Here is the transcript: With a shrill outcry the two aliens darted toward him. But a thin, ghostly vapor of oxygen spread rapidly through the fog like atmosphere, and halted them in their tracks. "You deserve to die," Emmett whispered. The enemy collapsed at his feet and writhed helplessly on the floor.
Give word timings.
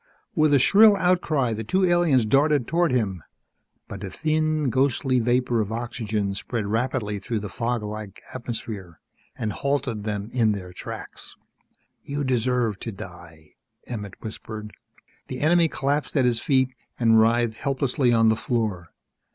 With 0.33 0.51
a 0.51 0.57
shrill 0.57 0.97
outcry 0.97 1.53
the 1.53 1.63
two 1.63 1.85
aliens 1.85 2.25
darted 2.25 2.65
toward 2.65 2.91
him. 2.91 3.21
But 3.87 4.03
a 4.03 4.09
thin, 4.09 4.71
ghostly 4.71 5.19
vapor 5.19 5.61
of 5.61 5.71
oxygen 5.71 6.33
spread 6.33 6.65
rapidly 6.65 7.19
through 7.19 7.41
the 7.41 7.49
fog 7.53 7.83
like 7.83 8.19
atmosphere, 8.33 8.99
and 9.37 9.53
halted 9.53 10.03
them 10.03 10.31
in 10.33 10.53
their 10.53 10.73
tracks. 10.73 11.35
"You 12.01 12.23
deserve 12.23 12.79
to 12.79 12.91
die," 12.91 13.51
Emmett 13.85 14.19
whispered. 14.23 14.73
The 15.27 15.39
enemy 15.39 15.67
collapsed 15.67 16.17
at 16.17 16.25
his 16.25 16.39
feet 16.39 16.73
and 16.99 17.19
writhed 17.19 17.57
helplessly 17.57 18.11
on 18.11 18.29
the 18.29 18.35
floor. 18.35 18.91